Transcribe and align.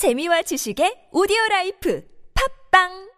재미와 0.00 0.40
지식의 0.48 1.12
오디오 1.12 1.36
라이프. 1.50 2.00
팝빵 2.32 3.09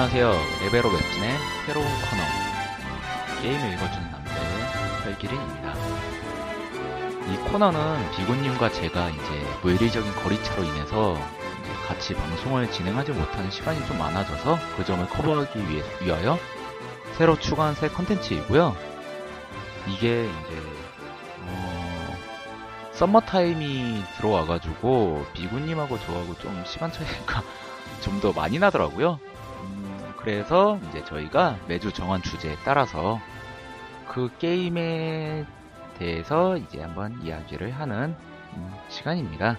안녕하세요. 0.00 0.32
레벨업 0.62 0.92
웹진의 0.92 1.36
새로운 1.66 1.84
코너 1.88 3.42
게임을 3.42 3.72
읽어주는 3.72 4.10
남자의 4.12 5.02
설기린입니다. 5.02 5.74
이 7.26 7.36
코너는 7.50 8.08
비곤님과 8.12 8.70
제가 8.70 9.08
이제 9.08 9.46
물리적인 9.62 10.14
거리차로 10.14 10.62
인해서 10.62 11.18
같이 11.88 12.14
방송을 12.14 12.70
진행하지 12.70 13.10
못하는 13.10 13.50
시간이 13.50 13.84
좀 13.88 13.98
많아져서 13.98 14.60
그 14.76 14.84
점을 14.84 15.04
커버하기 15.04 15.68
위해, 15.68 15.82
위하여 16.00 16.38
새로 17.16 17.36
추가한 17.36 17.74
새 17.74 17.88
컨텐츠이고요. 17.88 18.76
이게 19.88 20.26
이제 20.26 20.62
어, 21.40 22.16
썸머 22.92 23.22
타임이 23.22 24.04
들어와가지고 24.16 25.26
비군님하고 25.32 25.98
저하고 25.98 26.38
좀 26.38 26.62
시간 26.64 26.92
차이가 26.92 27.42
좀 28.00 28.20
더 28.20 28.32
많이 28.32 28.60
나더라고요. 28.60 29.18
음, 30.28 30.30
그래서 30.30 30.78
이제 30.90 31.02
저희가 31.04 31.58
매주 31.68 31.90
정한 31.90 32.22
주제에 32.22 32.54
따라서 32.64 33.18
그 34.08 34.30
게임에 34.38 35.46
대해서 35.98 36.58
이제 36.58 36.82
한번 36.82 37.18
이야기를 37.22 37.70
하는 37.70 38.14
음, 38.54 38.74
시간입니다. 38.88 39.56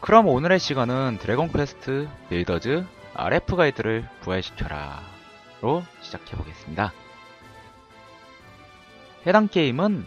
그럼 0.00 0.28
오늘의 0.28 0.60
시간은 0.60 1.18
드래곤 1.20 1.50
퀘스트 1.52 2.08
빌더즈 2.28 2.84
아레프갈드를 3.14 4.08
부활시켜라 4.20 5.00
로 5.62 5.82
시작해 6.00 6.36
보겠습니다. 6.36 6.92
해당 9.26 9.48
게임은 9.48 10.04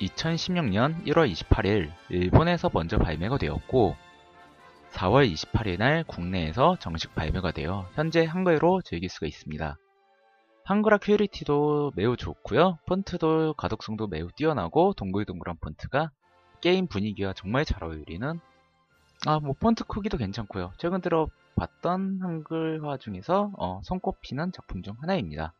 2016년 0.00 1.04
1월 1.06 1.30
28일 1.30 1.90
일본에서 2.08 2.70
먼저 2.72 2.96
발매가 2.96 3.36
되었고 3.36 3.96
4월 4.90 5.30
28일 5.32 5.78
날 5.78 6.04
국내에서 6.04 6.76
정식 6.80 7.14
발매가 7.14 7.52
되어 7.52 7.88
현재 7.94 8.24
한글로 8.24 8.82
즐길 8.82 9.08
수가 9.08 9.26
있습니다. 9.26 9.76
한글화 10.64 10.98
quality도 10.98 11.92
매우 11.94 12.16
좋고요. 12.16 12.78
폰트도 12.86 13.54
가독성도 13.54 14.06
매우 14.06 14.30
뛰어나고 14.32 14.94
동글동글한 14.94 15.56
폰트가 15.60 16.10
게임 16.60 16.88
분위기와 16.88 17.32
정말 17.32 17.64
잘 17.64 17.84
어울리는 17.84 18.40
아, 19.26 19.40
뭐 19.40 19.54
폰트 19.58 19.84
크기도 19.84 20.16
괜찮고요. 20.16 20.72
최근 20.78 21.00
들어 21.00 21.28
봤던 21.56 22.20
한글화 22.22 22.98
중에서 22.98 23.50
어, 23.56 23.80
손꼽히는 23.82 24.52
작품 24.52 24.82
중 24.82 24.94
하나입니다. 25.00 25.54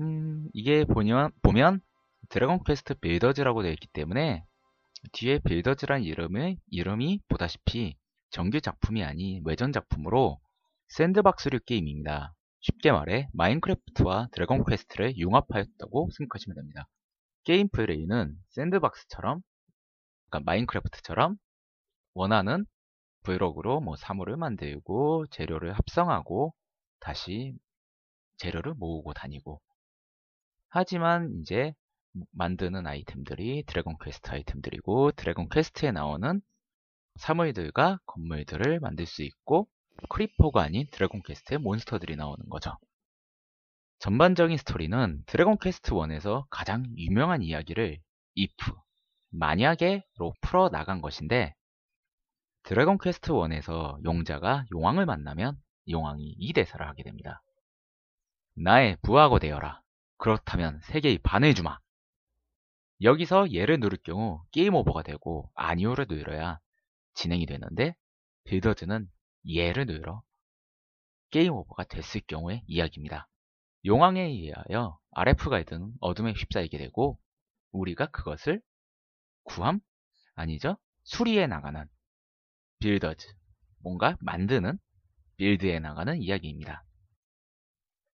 음, 0.00 0.48
이게 0.52 0.84
보면, 0.84 1.30
보면 1.42 1.80
드래곤 2.30 2.64
퀘스트 2.64 2.94
빌더즈라고 2.94 3.62
되어 3.62 3.72
있기 3.72 3.86
때문에 3.88 4.44
뒤에 5.12 5.38
빌더즈란 5.40 6.02
이름의, 6.02 6.58
이름이 6.70 7.20
보다시피 7.28 7.96
정규 8.34 8.60
작품이 8.60 9.04
아닌 9.04 9.42
외전 9.44 9.70
작품으로 9.70 10.40
샌드박스류 10.88 11.60
게임입니다. 11.66 12.34
쉽게 12.62 12.90
말해 12.90 13.28
마인크래프트와 13.32 14.26
드래곤 14.32 14.64
퀘스트를 14.64 15.16
융합하였다고 15.16 16.10
생각하시면 16.10 16.56
됩니다. 16.56 16.88
게임 17.44 17.68
플레이는 17.68 18.36
샌드박스처럼 18.48 19.40
그러니까 20.28 20.50
마인크래프트처럼 20.50 21.36
원하는 22.14 22.66
블록으로 23.22 23.80
뭐 23.80 23.94
사물을 23.94 24.36
만들고 24.36 25.26
재료를 25.30 25.72
합성하고 25.72 26.54
다시 26.98 27.54
재료를 28.38 28.74
모으고 28.74 29.12
다니고 29.12 29.60
하지만 30.70 31.30
이제 31.40 31.72
만드는 32.32 32.84
아이템들이 32.84 33.62
드래곤 33.64 33.94
퀘스트 34.02 34.28
아이템들이고 34.32 35.12
드래곤 35.12 35.50
퀘스트에 35.50 35.92
나오는 35.92 36.42
사물들과 37.16 38.00
건물들을 38.06 38.80
만들 38.80 39.06
수 39.06 39.22
있고 39.22 39.68
크리퍼가 40.08 40.62
아닌 40.62 40.86
드래곤 40.90 41.22
퀘스트의 41.22 41.58
몬스터들이 41.58 42.16
나오는 42.16 42.48
거죠. 42.48 42.76
전반적인 44.00 44.56
스토리는 44.58 45.22
드래곤 45.26 45.58
퀘스트 45.58 45.92
1에서 45.92 46.46
가장 46.50 46.84
유명한 46.96 47.42
이야기를 47.42 47.98
if, 48.38 48.72
만약에로 49.30 50.34
풀어 50.40 50.68
나간 50.68 51.00
것인데 51.00 51.54
드래곤 52.64 52.98
퀘스트 52.98 53.32
1에서 53.32 54.02
용자가 54.04 54.66
용왕을 54.72 55.06
만나면 55.06 55.56
용왕이 55.88 56.34
이 56.38 56.52
대사를 56.52 56.86
하게 56.86 57.02
됩니다. 57.02 57.42
나의 58.56 58.96
부하고 59.02 59.38
되어라. 59.38 59.80
그렇다면 60.18 60.80
세계의 60.84 61.18
반을 61.18 61.54
주마. 61.54 61.78
여기서 63.02 63.52
얘를 63.52 63.80
누를 63.80 63.98
경우 64.02 64.42
게임 64.52 64.74
오버가 64.74 65.02
되고 65.02 65.50
아니오를 65.54 66.06
눌러야 66.08 66.58
진행이 67.14 67.46
되는데 67.46 67.94
빌더즈는 68.44 69.10
얘를 69.54 69.86
눌러 69.86 70.22
게임 71.30 71.52
오버가 71.52 71.84
됐을 71.84 72.20
경우의 72.26 72.62
이야기입니다. 72.66 73.28
용왕에 73.84 74.22
의하여 74.22 74.98
RF 75.12 75.50
가이드는 75.50 75.92
어둠에 76.00 76.32
휩싸이게 76.32 76.78
되고 76.78 77.18
우리가 77.72 78.06
그것을 78.06 78.62
구함? 79.42 79.80
아니죠? 80.34 80.76
수리해 81.04 81.46
나가는 81.46 81.86
빌더즈 82.78 83.28
뭔가 83.82 84.16
만드는 84.20 84.78
build해 85.36 85.80
나가는 85.80 86.20
이야기입니다. 86.20 86.84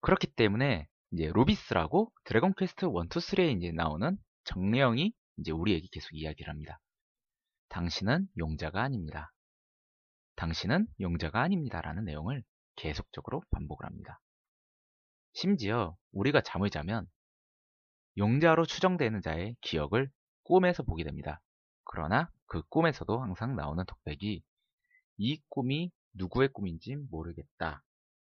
그렇기 0.00 0.28
때문에 0.28 0.88
이제 1.12 1.30
루비스라고 1.32 2.12
드래곤 2.24 2.54
퀘스트 2.56 2.86
1, 2.86 2.90
2, 2.90 3.08
3에 3.08 3.56
이제 3.56 3.72
나오는 3.72 4.16
정령이 4.44 5.12
이제 5.38 5.52
우리에게 5.52 5.88
계속 5.92 6.14
이야기를 6.14 6.50
합니다. 6.50 6.80
당신은 7.70 8.28
용자가 8.36 8.82
아닙니다. 8.82 9.32
당신은 10.36 10.86
용자가 11.00 11.40
아닙니다. 11.40 11.80
라는 11.80 12.04
내용을 12.04 12.42
계속적으로 12.76 13.42
반복을 13.50 13.86
합니다. 13.86 14.20
심지어 15.32 15.96
우리가 16.12 16.40
잠을 16.42 16.70
자면 16.70 17.06
용자로 18.18 18.66
추정되는 18.66 19.22
자의 19.22 19.56
기억을 19.60 20.10
꿈에서 20.42 20.82
보게 20.82 21.04
됩니다. 21.04 21.40
그러나 21.84 22.30
그 22.46 22.62
꿈에서도 22.68 23.22
항상 23.22 23.54
나오는 23.54 23.84
덕백이 23.86 24.42
이 25.18 25.42
꿈이 25.48 25.92
누구의 26.14 26.48
꿈인지 26.48 26.96
모르겠다. 27.10 27.84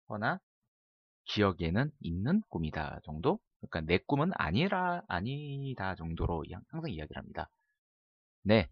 허나 0.09 0.39
기억에는 1.25 1.91
있는 2.00 2.41
꿈이다 2.50 3.00
정도? 3.03 3.39
그러니까 3.59 3.81
내 3.81 4.00
꿈은 4.00 4.31
아니라 4.35 5.03
아니다 5.07 5.95
정도로 5.95 6.45
항상 6.69 6.89
이야기를 6.89 7.17
합니다. 7.17 7.50
네. 8.41 8.69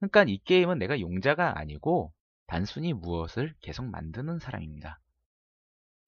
그러니까 0.00 0.24
이 0.24 0.38
게임은 0.44 0.78
내가 0.78 1.00
용자가 1.00 1.58
아니고 1.58 2.12
단순히 2.46 2.92
무엇을 2.92 3.54
계속 3.60 3.84
만드는 3.86 4.38
사람입니다. 4.38 5.00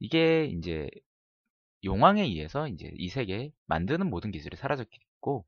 이게 0.01 0.47
이제 0.47 0.89
용왕에 1.85 2.23
의해서 2.23 2.69
이제 2.69 2.91
이 2.97 3.09
세계에 3.09 3.51
만드는 3.67 4.09
모든 4.09 4.31
기술이 4.31 4.57
사라졌고 4.57 5.47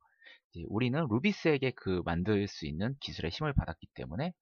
우리는 0.69 1.07
루비스에게 1.09 1.73
그 1.73 2.03
만들 2.05 2.47
수 2.47 2.67
있는 2.67 2.95
기술의 3.01 3.31
힘을 3.31 3.53
받았기 3.55 3.87
때문에 3.95 4.33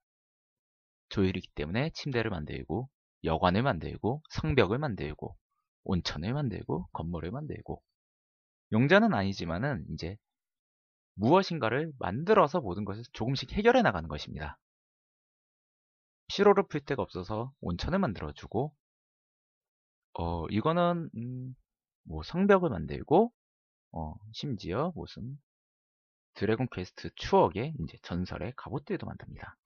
조율이기 1.09 1.49
때문에 1.55 1.91
침대를 1.91 2.31
만들고 2.31 2.89
여관을 3.25 3.63
만들고 3.63 4.23
성벽을 4.31 4.79
만들고 4.79 5.37
온천을 5.85 6.35
만들고 6.35 6.89
건물을 6.93 7.31
만들고 7.31 7.83
용자는 8.73 9.15
아니지만은 9.15 9.85
이제 9.91 10.17
무엇인가를 11.15 11.93
만들어서 11.99 12.61
모든 12.61 12.85
것을 12.85 13.03
조금씩 13.13 13.53
해결해 13.53 13.83
나가는 13.83 14.09
것입니다. 14.09 14.59
피로를 16.29 16.65
풀 16.69 16.81
데가 16.81 17.03
없어서 17.03 17.53
온천을 17.61 17.99
만들어주고 17.99 18.75
어 20.15 20.47
이거는 20.49 21.11
음, 21.15 21.55
뭐 22.05 22.23
성벽을 22.23 22.71
만들고 22.71 23.33
어 23.93 24.15
심지어 24.33 24.93
무슨 24.95 25.39
드래곤 26.35 26.69
퀘스트 26.73 27.11
추억의 27.17 27.75
이제 27.81 27.99
전설의 28.03 28.55
갑옷들도 28.57 29.07
만듭니다. 29.07 29.57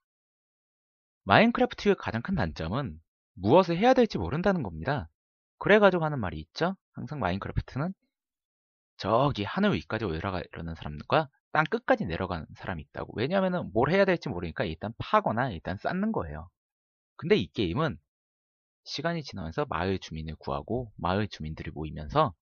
마인크래프트의 1.23 1.95
가장 1.95 2.21
큰 2.21 2.35
단점은 2.35 3.01
무엇을 3.33 3.77
해야 3.77 3.93
될지 3.93 4.17
모른다는 4.17 4.63
겁니다. 4.63 5.09
그래가지고 5.59 6.03
하는 6.05 6.19
말이 6.19 6.39
있죠. 6.39 6.75
항상 6.93 7.19
마인크래프트는 7.19 7.93
저기 8.97 9.43
하늘 9.43 9.73
위까지 9.73 10.05
올라가려는 10.05 10.75
사람과 10.75 11.29
땅 11.51 11.63
끝까지 11.65 12.05
내려가는 12.05 12.45
사람이 12.55 12.83
있다고. 12.89 13.13
왜냐하면 13.15 13.71
뭘 13.73 13.91
해야 13.91 14.05
될지 14.05 14.29
모르니까 14.29 14.65
일단 14.65 14.93
파거나 14.97 15.51
일단 15.51 15.77
쌓는 15.77 16.11
거예요. 16.11 16.49
근데 17.15 17.35
이 17.35 17.47
게임은 17.47 17.97
시간이 18.83 19.23
지나면서 19.23 19.65
마을 19.69 19.99
주민을 19.99 20.35
구하고 20.35 20.91
마을 20.97 21.27
주민들이 21.27 21.71
모이면서 21.71 22.33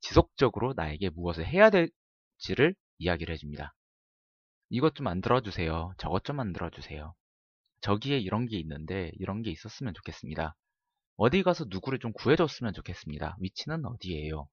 지속적으로 0.00 0.74
나에게 0.74 1.10
무엇을 1.10 1.46
해야 1.46 1.70
될지를 1.70 2.74
이야기를 2.98 3.32
해줍니다. 3.34 3.74
이것 4.70 4.94
좀 4.94 5.04
만들어주세요. 5.04 5.94
저것 5.98 6.24
좀 6.24 6.36
만들어주세요. 6.36 7.14
저기에 7.82 8.18
이런 8.18 8.46
게 8.46 8.58
있는데 8.58 9.12
이런 9.14 9.42
게 9.42 9.50
있었으면 9.50 9.92
좋겠습니다. 9.94 10.56
어디 11.16 11.42
가서 11.42 11.66
누구를 11.68 11.98
좀 11.98 12.12
구해줬으면 12.12 12.72
좋겠습니다. 12.72 13.36
위치는 13.40 13.84
어디예요? 13.84 14.48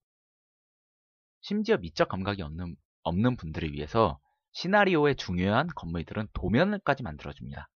심지어 1.40 1.78
미적 1.78 2.08
감각이 2.08 2.42
없는, 2.42 2.76
없는 3.02 3.36
분들을 3.36 3.72
위해서 3.72 4.18
시나리오의 4.52 5.16
중요한 5.16 5.68
건물들은 5.68 6.28
도면을까지 6.32 7.02
만들어줍니다. 7.02 7.68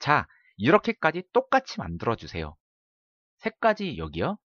자, 0.00 0.26
이렇게까지 0.56 1.22
똑같이 1.32 1.78
만들어주세요. 1.78 2.56
색까지 3.38 3.98
여기요. 3.98 4.38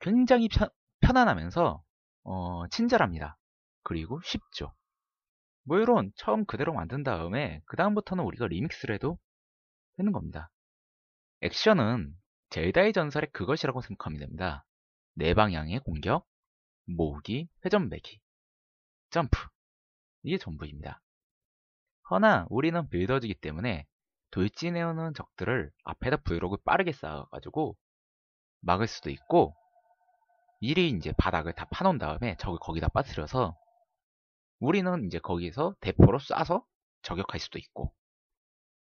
굉장히 0.00 0.48
편, 0.48 0.68
편안하면서 1.00 1.82
어, 2.24 2.68
친절합니다. 2.68 3.36
그리고 3.82 4.20
쉽죠. 4.22 4.72
뭐 5.64 5.78
이런 5.78 6.12
처음 6.16 6.44
그대로 6.44 6.72
만든 6.72 7.02
다음에 7.02 7.60
그 7.66 7.76
다음부터는 7.76 8.24
우리가 8.24 8.46
리믹스를 8.48 8.94
해도 8.94 9.18
되는 9.96 10.12
겁니다. 10.12 10.50
액션은 11.40 12.14
젤다의 12.50 12.92
전설의 12.92 13.30
그것이라고 13.32 13.80
생각하면 13.80 14.20
됩니다. 14.20 14.64
네 15.14 15.34
방향의 15.34 15.80
공격, 15.80 16.26
모으기, 16.86 17.48
회전배기, 17.64 18.20
점프 19.12 19.38
이게 20.22 20.38
전부입니다. 20.38 21.02
허나 22.10 22.46
우리는 22.48 22.88
빌더즈이기 22.88 23.34
때문에 23.34 23.86
돌진해오는 24.30 25.12
적들을 25.12 25.70
앞에다 25.84 26.16
브이로그 26.22 26.56
빠르게 26.64 26.92
쌓아가지고 26.92 27.76
막을 28.60 28.86
수도 28.86 29.10
있고 29.10 29.54
미리 30.60 30.88
이제 30.88 31.12
바닥을 31.18 31.52
다 31.52 31.66
파놓은 31.70 31.98
다음에 31.98 32.36
적을 32.38 32.58
거기다 32.58 32.88
빠뜨려서 32.88 33.54
우리는 34.60 35.04
이제 35.04 35.18
거기서 35.18 35.74
대포로 35.80 36.18
쏴서 36.18 36.64
저격할 37.02 37.38
수도 37.38 37.58
있고 37.58 37.92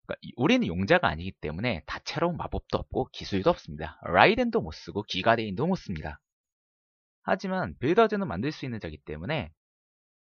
그러니까 0.07 0.21
우리는 0.37 0.67
용자가 0.67 1.09
아니기 1.09 1.33
때문에 1.33 1.83
다채로운 1.87 2.37
마법도 2.37 2.79
없고 2.79 3.09
기술도 3.13 3.51
없습니다. 3.51 3.99
라이덴도 4.05 4.61
못 4.61 4.73
쓰고 4.73 5.03
기가데인도 5.03 5.67
못 5.67 5.75
씁니다. 5.77 6.21
하지만 7.23 7.77
빌더즈는 7.79 8.29
만들 8.29 8.53
수 8.53 8.65
있는 8.65 8.79
자이기 8.79 8.97
때문에 8.99 9.53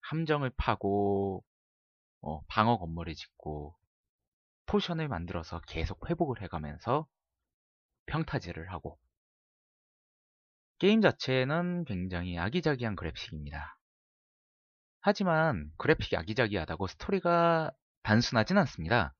함정을 0.02 0.50
파고 0.56 1.44
어, 2.20 2.40
방어 2.46 2.78
건물을 2.78 3.14
짓고 3.14 3.74
potion을 4.66 5.08
만들어서 5.08 5.60
계속 5.66 6.08
회복을 6.08 6.42
해가면서 6.42 7.06
평타지를 8.06 8.72
하고 8.72 8.98
게임 10.78 11.00
자체는 11.00 11.84
굉장히 11.84 12.38
아기자기한 12.38 12.96
그래픽입니다. 12.96 13.78
하지만 15.00 15.70
그래픽이 15.78 16.16
아기자기하다고 16.16 16.86
스토리가 16.86 17.72
단순하진 18.02 18.58
않습니다. 18.58 19.14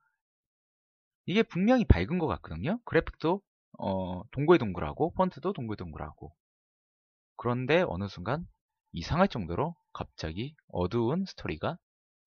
이게 1.27 1.43
분명히 1.43 1.85
밝은 1.85 2.19
것 2.19 2.27
같거든요. 2.27 2.81
그래픽도 2.85 3.41
어, 3.79 4.23
동글동글하고 4.31 5.15
폰트도 5.15 5.53
동글동글하고 5.53 6.35
그런데 7.37 7.85
어느 7.87 8.09
순간 8.09 8.47
이상할 8.93 9.29
정도로 9.29 9.75
갑자기 9.93 10.55
어두운 10.69 11.25
스토리가 11.25 11.79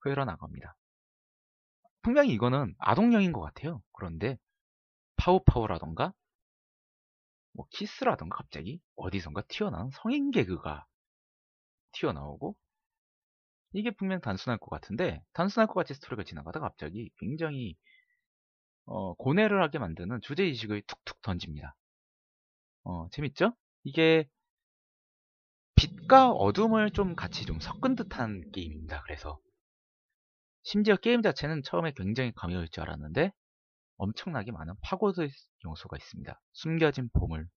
흘러나갑니다. 0.01 0.75
분명히 2.01 2.33
이거는 2.33 2.75
아동용인 2.77 3.31
것 3.31 3.41
같아요. 3.41 3.81
그런데 3.93 4.37
파우파우라던가 5.17 6.13
뭐 7.53 7.65
키스라던가 7.71 8.37
갑자기 8.37 8.81
어디선가 8.95 9.43
튀어나온 9.47 9.89
성인 9.91 10.31
개그가 10.31 10.85
튀어나오고 11.93 12.55
이게 13.73 13.91
분명 13.91 14.21
단순할 14.21 14.57
것 14.57 14.69
같은데 14.69 15.23
단순할 15.33 15.67
것 15.67 15.73
같이 15.73 15.93
스토리가 15.93 16.23
지나가다가 16.23 16.67
갑자기 16.67 17.09
굉장히 17.17 17.75
어, 18.85 19.13
고뇌를 19.15 19.61
하게 19.61 19.79
만드는 19.79 20.21
주제의식을 20.21 20.83
툭툭 20.83 21.21
던집니다. 21.21 21.75
어, 22.83 23.09
재밌죠? 23.11 23.55
이게 23.83 24.27
빛과 25.85 26.31
어둠을 26.31 26.89
좀 26.89 27.15
같이 27.15 27.45
좀 27.45 27.59
섞은 27.59 27.95
듯한 27.95 28.49
게임입니다. 28.51 29.03
그래서 29.03 29.37
심지어 30.63 30.95
게임 30.95 31.21
자체는 31.21 31.61
처음에 31.61 31.93
굉장히 31.95 32.31
가벼울 32.35 32.67
줄 32.69 32.81
알았는데 32.81 33.31
엄청나게 33.97 34.51
많은 34.51 34.73
파고드 34.81 35.29
요소가 35.63 35.95
있습니다. 35.97 36.41
숨겨진 36.53 37.09
보물. 37.13 37.47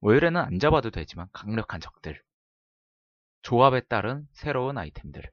월요일에는 0.00 0.40
안 0.40 0.58
잡아도 0.60 0.90
되지만 0.90 1.26
강력한 1.32 1.80
적들. 1.80 2.22
조합에 3.42 3.80
따른 3.88 4.28
새로운 4.30 4.78
아이템들. 4.78 5.28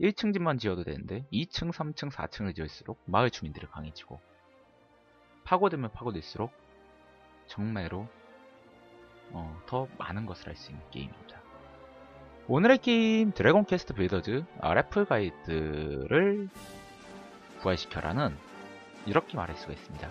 1층 0.00 0.32
집만 0.32 0.58
지어도 0.58 0.84
되는데 0.84 1.26
2층, 1.30 1.70
3층, 1.70 2.10
4층을 2.10 2.56
지을수록 2.56 2.98
마을 3.04 3.30
주민들이 3.30 3.66
강해지고 3.66 4.18
파고들면 5.44 5.92
파고들수록 5.92 6.50
정말로 7.46 8.08
어, 9.32 9.60
더 9.66 9.86
많은 9.98 10.26
것을 10.26 10.48
할 10.48 10.56
수 10.56 10.70
있는 10.70 10.82
게임입니다. 10.90 11.40
오늘의 12.48 12.78
게임 12.78 13.32
드래곤 13.32 13.64
퀘스트 13.64 13.94
빌더즈 13.94 14.44
아레프갈드를 14.60 16.48
부활시켜라는 17.60 18.36
이렇게 19.06 19.36
말할 19.36 19.56
수가 19.56 19.72
있습니다. 19.72 20.08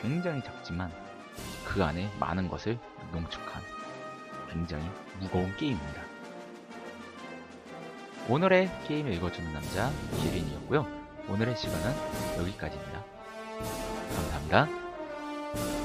굉장히 0.00 0.42
작지만 0.42 0.92
그 1.66 1.82
안에 1.82 2.08
많은 2.18 2.48
것을 2.48 2.78
농축한 3.12 3.62
굉장히 4.48 4.84
무거운 5.20 5.54
게임입니다. 5.56 6.02
오늘의 8.28 8.70
게임을 8.86 9.12
읽어주는 9.14 9.52
남자 9.52 9.90
이혜린이었고요. 10.18 10.86
오늘의 11.28 11.56
시간은 11.56 12.38
여기까지입니다. 12.38 13.04
감사합니다. 14.14 15.79